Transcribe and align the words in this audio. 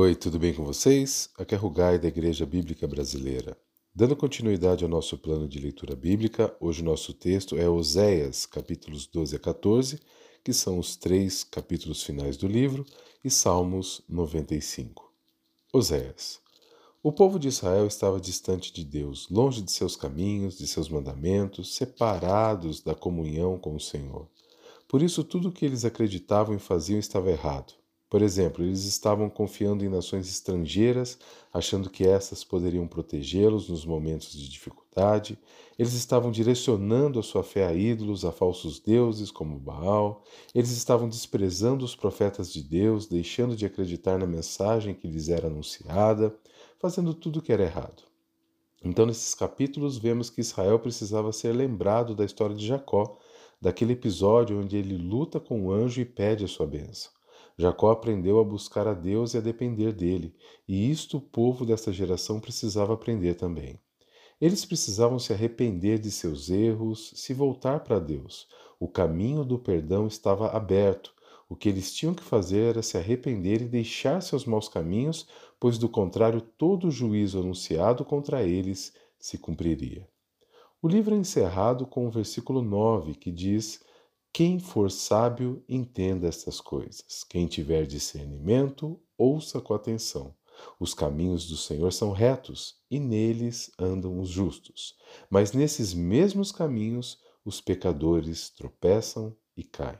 Oi, 0.00 0.14
tudo 0.14 0.38
bem 0.38 0.54
com 0.54 0.64
vocês? 0.64 1.28
Aqui 1.36 1.56
é 1.56 1.58
Rugai 1.58 1.98
da 1.98 2.06
Igreja 2.06 2.46
Bíblica 2.46 2.86
Brasileira. 2.86 3.58
Dando 3.92 4.14
continuidade 4.14 4.84
ao 4.84 4.88
nosso 4.88 5.18
plano 5.18 5.48
de 5.48 5.58
leitura 5.58 5.96
bíblica, 5.96 6.56
hoje 6.60 6.82
o 6.82 6.84
nosso 6.84 7.12
texto 7.12 7.56
é 7.56 7.68
Oséias, 7.68 8.46
capítulos 8.46 9.08
12 9.08 9.34
a 9.34 9.40
14, 9.40 9.98
que 10.44 10.52
são 10.52 10.78
os 10.78 10.94
três 10.94 11.42
capítulos 11.42 12.04
finais 12.04 12.36
do 12.36 12.46
livro, 12.46 12.86
e 13.24 13.28
Salmos 13.28 14.00
95. 14.08 15.12
Oséias. 15.72 16.38
O 17.02 17.10
povo 17.10 17.36
de 17.36 17.48
Israel 17.48 17.88
estava 17.88 18.20
distante 18.20 18.72
de 18.72 18.84
Deus, 18.84 19.28
longe 19.28 19.60
de 19.60 19.72
seus 19.72 19.96
caminhos, 19.96 20.56
de 20.56 20.68
seus 20.68 20.88
mandamentos, 20.88 21.74
separados 21.74 22.80
da 22.80 22.94
comunhão 22.94 23.58
com 23.58 23.74
o 23.74 23.80
Senhor. 23.80 24.28
Por 24.86 25.02
isso, 25.02 25.24
tudo 25.24 25.48
o 25.48 25.52
que 25.52 25.64
eles 25.64 25.84
acreditavam 25.84 26.54
e 26.54 26.60
faziam 26.60 27.00
estava 27.00 27.32
errado. 27.32 27.74
Por 28.10 28.22
exemplo, 28.22 28.64
eles 28.64 28.84
estavam 28.84 29.28
confiando 29.28 29.84
em 29.84 29.88
nações 29.88 30.26
estrangeiras, 30.28 31.18
achando 31.52 31.90
que 31.90 32.06
essas 32.06 32.42
poderiam 32.42 32.86
protegê-los 32.86 33.68
nos 33.68 33.84
momentos 33.84 34.32
de 34.32 34.48
dificuldade. 34.48 35.38
Eles 35.78 35.92
estavam 35.92 36.30
direcionando 36.30 37.18
a 37.18 37.22
sua 37.22 37.44
fé 37.44 37.66
a 37.66 37.74
ídolos, 37.74 38.24
a 38.24 38.32
falsos 38.32 38.80
deuses 38.80 39.30
como 39.30 39.58
Baal. 39.58 40.24
Eles 40.54 40.70
estavam 40.70 41.06
desprezando 41.06 41.84
os 41.84 41.94
profetas 41.94 42.50
de 42.50 42.62
Deus, 42.62 43.06
deixando 43.06 43.54
de 43.54 43.66
acreditar 43.66 44.18
na 44.18 44.26
mensagem 44.26 44.94
que 44.94 45.06
lhes 45.06 45.28
era 45.28 45.48
anunciada, 45.48 46.34
fazendo 46.78 47.12
tudo 47.12 47.40
o 47.40 47.42
que 47.42 47.52
era 47.52 47.64
errado. 47.64 48.04
Então, 48.82 49.04
nesses 49.04 49.34
capítulos, 49.34 49.98
vemos 49.98 50.30
que 50.30 50.40
Israel 50.40 50.78
precisava 50.78 51.30
ser 51.30 51.52
lembrado 51.52 52.14
da 52.14 52.24
história 52.24 52.56
de 52.56 52.66
Jacó, 52.66 53.18
daquele 53.60 53.92
episódio 53.92 54.58
onde 54.58 54.78
ele 54.78 54.96
luta 54.96 55.38
com 55.38 55.66
o 55.66 55.72
anjo 55.72 56.00
e 56.00 56.06
pede 56.06 56.44
a 56.44 56.48
sua 56.48 56.66
bênção. 56.66 57.17
Jacó 57.58 57.90
aprendeu 57.90 58.38
a 58.38 58.44
buscar 58.44 58.86
a 58.86 58.94
Deus 58.94 59.34
e 59.34 59.38
a 59.38 59.40
depender 59.40 59.92
dele, 59.92 60.32
e 60.68 60.88
isto 60.88 61.16
o 61.16 61.20
povo 61.20 61.66
desta 61.66 61.92
geração 61.92 62.38
precisava 62.38 62.94
aprender 62.94 63.34
também. 63.34 63.80
Eles 64.40 64.64
precisavam 64.64 65.18
se 65.18 65.32
arrepender 65.32 65.98
de 65.98 66.12
seus 66.12 66.48
erros, 66.48 67.12
se 67.16 67.34
voltar 67.34 67.80
para 67.80 67.98
Deus. 67.98 68.46
O 68.78 68.86
caminho 68.86 69.44
do 69.44 69.58
perdão 69.58 70.06
estava 70.06 70.50
aberto. 70.50 71.12
O 71.48 71.56
que 71.56 71.68
eles 71.68 71.92
tinham 71.92 72.14
que 72.14 72.22
fazer 72.22 72.70
era 72.70 72.82
se 72.82 72.96
arrepender 72.96 73.62
e 73.62 73.68
deixar 73.68 74.22
seus 74.22 74.44
maus 74.44 74.68
caminhos, 74.68 75.26
pois 75.58 75.78
do 75.78 75.88
contrário 75.88 76.40
todo 76.40 76.86
o 76.86 76.92
juízo 76.92 77.40
anunciado 77.40 78.04
contra 78.04 78.44
eles 78.44 78.92
se 79.18 79.36
cumpriria. 79.36 80.06
O 80.80 80.86
livro 80.86 81.12
é 81.12 81.18
encerrado 81.18 81.84
com 81.84 82.06
o 82.06 82.10
versículo 82.10 82.62
9, 82.62 83.14
que 83.14 83.32
diz: 83.32 83.82
quem 84.32 84.58
for 84.58 84.90
sábio, 84.90 85.64
entenda 85.68 86.28
estas 86.28 86.60
coisas. 86.60 87.24
Quem 87.28 87.46
tiver 87.46 87.86
discernimento, 87.86 89.00
ouça 89.16 89.60
com 89.60 89.74
atenção. 89.74 90.34
Os 90.78 90.94
caminhos 90.94 91.48
do 91.48 91.56
Senhor 91.56 91.92
são 91.92 92.12
retos 92.12 92.76
e 92.90 92.98
neles 92.98 93.70
andam 93.78 94.20
os 94.20 94.28
justos. 94.28 94.96
Mas 95.30 95.52
nesses 95.52 95.94
mesmos 95.94 96.52
caminhos 96.52 97.18
os 97.44 97.60
pecadores 97.60 98.50
tropeçam 98.50 99.36
e 99.56 99.64
caem. 99.64 99.98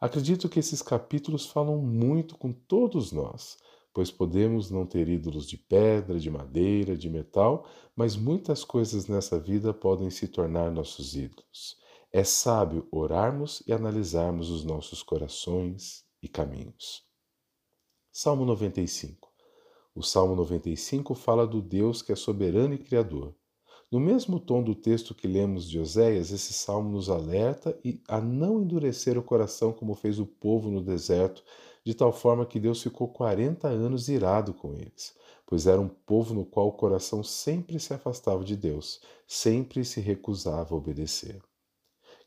Acredito 0.00 0.48
que 0.48 0.58
esses 0.58 0.80
capítulos 0.80 1.46
falam 1.46 1.78
muito 1.78 2.36
com 2.36 2.52
todos 2.52 3.12
nós, 3.12 3.58
pois 3.92 4.10
podemos 4.10 4.70
não 4.70 4.86
ter 4.86 5.08
ídolos 5.08 5.46
de 5.46 5.58
pedra, 5.58 6.18
de 6.18 6.30
madeira, 6.30 6.96
de 6.96 7.10
metal, 7.10 7.68
mas 7.94 8.16
muitas 8.16 8.64
coisas 8.64 9.06
nessa 9.08 9.38
vida 9.38 9.74
podem 9.74 10.08
se 10.08 10.26
tornar 10.26 10.70
nossos 10.70 11.14
ídolos. 11.14 11.76
É 12.12 12.24
sábio 12.24 12.88
orarmos 12.90 13.62
e 13.68 13.72
analisarmos 13.72 14.50
os 14.50 14.64
nossos 14.64 15.00
corações 15.00 16.04
e 16.20 16.26
caminhos. 16.26 17.04
Salmo 18.10 18.44
95. 18.44 19.32
O 19.94 20.02
Salmo 20.02 20.34
95 20.34 21.14
fala 21.14 21.46
do 21.46 21.62
Deus 21.62 22.02
que 22.02 22.10
é 22.10 22.16
soberano 22.16 22.74
e 22.74 22.78
criador. 22.78 23.32
No 23.92 24.00
mesmo 24.00 24.40
tom 24.40 24.60
do 24.60 24.74
texto 24.74 25.14
que 25.14 25.28
lemos 25.28 25.70
de 25.70 25.78
Oséias, 25.78 26.32
esse 26.32 26.52
salmo 26.52 26.90
nos 26.90 27.08
alerta 27.08 27.78
a 28.08 28.20
não 28.20 28.60
endurecer 28.60 29.16
o 29.16 29.22
coração 29.22 29.72
como 29.72 29.94
fez 29.94 30.18
o 30.18 30.26
povo 30.26 30.68
no 30.68 30.82
deserto, 30.82 31.44
de 31.84 31.94
tal 31.94 32.12
forma 32.12 32.44
que 32.44 32.58
Deus 32.58 32.82
ficou 32.82 33.06
40 33.06 33.68
anos 33.68 34.08
irado 34.08 34.52
com 34.52 34.74
eles, 34.74 35.14
pois 35.46 35.64
era 35.64 35.80
um 35.80 35.88
povo 35.88 36.34
no 36.34 36.44
qual 36.44 36.66
o 36.66 36.72
coração 36.72 37.22
sempre 37.22 37.78
se 37.78 37.94
afastava 37.94 38.42
de 38.42 38.56
Deus, 38.56 39.00
sempre 39.28 39.84
se 39.84 40.00
recusava 40.00 40.74
a 40.74 40.76
obedecer 40.76 41.40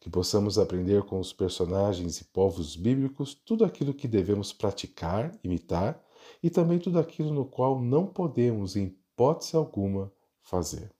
que 0.03 0.09
possamos 0.09 0.59
aprender 0.59 1.01
com 1.03 1.17
os 1.17 1.31
personagens 1.31 2.19
e 2.19 2.25
povos 2.25 2.75
bíblicos 2.75 3.33
tudo 3.33 3.63
aquilo 3.63 3.93
que 3.93 4.05
devemos 4.05 4.51
praticar, 4.51 5.33
imitar 5.41 6.03
e 6.43 6.49
também 6.49 6.77
tudo 6.77 6.99
aquilo 6.99 7.33
no 7.33 7.45
qual 7.45 7.79
não 7.81 8.05
podemos, 8.05 8.75
em 8.75 8.87
hipótese 8.87 9.55
alguma, 9.55 10.11
fazer. 10.41 10.91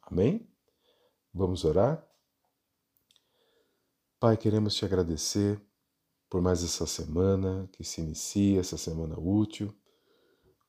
Amém? 0.00 0.48
Vamos 1.34 1.64
orar? 1.64 2.06
Pai, 4.20 4.36
queremos 4.36 4.76
te 4.76 4.84
agradecer 4.84 5.60
por 6.30 6.40
mais 6.40 6.62
essa 6.62 6.86
semana 6.86 7.68
que 7.72 7.82
se 7.82 8.00
inicia, 8.00 8.60
essa 8.60 8.76
semana 8.76 9.18
útil. 9.18 9.74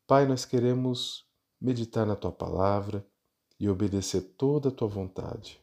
Pai, 0.07 0.25
nós 0.25 0.43
queremos 0.43 1.23
meditar 1.61 2.07
na 2.07 2.15
tua 2.15 2.31
palavra 2.31 3.05
e 3.59 3.69
obedecer 3.69 4.21
toda 4.21 4.69
a 4.69 4.71
tua 4.71 4.87
vontade. 4.87 5.61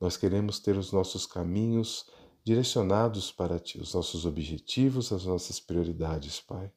Nós 0.00 0.16
queremos 0.16 0.58
ter 0.58 0.76
os 0.76 0.92
nossos 0.92 1.26
caminhos 1.26 2.06
direcionados 2.42 3.30
para 3.30 3.58
Ti, 3.58 3.78
os 3.78 3.92
nossos 3.92 4.24
objetivos, 4.24 5.12
as 5.12 5.26
nossas 5.26 5.60
prioridades, 5.60 6.40
Pai. 6.40 6.72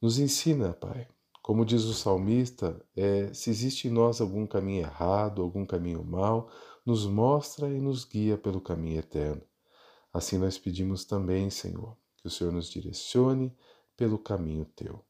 Nos 0.00 0.18
ensina, 0.18 0.72
Pai. 0.74 1.08
Como 1.42 1.64
diz 1.64 1.84
o 1.84 1.94
salmista, 1.94 2.80
é, 2.96 3.32
se 3.32 3.50
existe 3.50 3.88
em 3.88 3.90
nós 3.90 4.20
algum 4.20 4.46
caminho 4.46 4.82
errado, 4.82 5.42
algum 5.42 5.64
caminho 5.64 6.04
mau, 6.04 6.50
nos 6.84 7.06
mostra 7.06 7.68
e 7.68 7.80
nos 7.80 8.04
guia 8.04 8.36
pelo 8.36 8.60
caminho 8.60 8.98
eterno. 8.98 9.42
Assim 10.12 10.38
nós 10.38 10.58
pedimos 10.58 11.04
também, 11.04 11.50
Senhor, 11.50 11.96
que 12.18 12.26
o 12.26 12.30
Senhor 12.30 12.52
nos 12.52 12.68
direcione 12.68 13.54
pelo 13.96 14.18
caminho 14.18 14.64
Teu. 14.64 15.04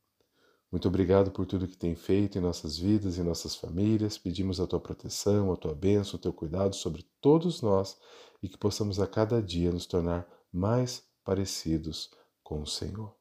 Muito 0.75 0.89
obrigado 0.89 1.31
por 1.31 1.47
tudo 1.47 1.69
que 1.69 1.77
tem 1.77 1.95
feito 1.95 2.37
em 2.37 2.41
nossas 2.41 2.77
vidas 2.77 3.17
e 3.17 3.23
nossas 3.23 3.55
famílias. 3.55 4.19
Pedimos 4.19 4.59
a 4.59 4.67
tua 4.67 4.81
proteção, 4.81 5.53
a 5.53 5.57
tua 5.57 5.73
bênção, 5.73 6.17
o 6.17 6.21
teu 6.21 6.33
cuidado 6.33 6.75
sobre 6.75 7.09
todos 7.21 7.63
nós 7.63 7.97
e 8.43 8.49
que 8.49 8.59
possamos 8.59 8.99
a 8.99 9.07
cada 9.07 9.41
dia 9.41 9.71
nos 9.71 9.87
tornar 9.87 10.29
mais 10.53 11.05
parecidos 11.23 12.11
com 12.43 12.61
o 12.61 12.67
Senhor. 12.67 13.15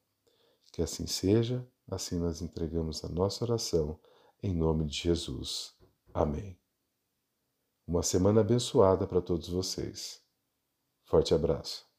Que 0.72 0.82
assim 0.82 1.06
seja, 1.06 1.64
assim 1.88 2.18
nós 2.18 2.42
entregamos 2.42 3.04
a 3.04 3.08
nossa 3.08 3.44
oração, 3.44 4.00
em 4.42 4.52
nome 4.52 4.84
de 4.86 4.98
Jesus. 4.98 5.74
Amém. 6.12 6.58
Uma 7.86 8.02
semana 8.02 8.40
abençoada 8.40 9.06
para 9.06 9.22
todos 9.22 9.48
vocês. 9.48 10.20
Forte 11.04 11.32
abraço. 11.32 11.93